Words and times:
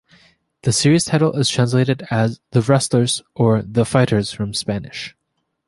The 0.63 0.71
series 0.71 1.05
title 1.05 1.33
is 1.33 1.47
translated 1.47 2.07
as 2.09 2.41
"The 2.53 2.63
Wrestlers" 2.63 3.21
or 3.35 3.61
"The 3.61 3.85
Fighters" 3.85 4.31
from 4.33 4.51
Spanish. 4.51 5.15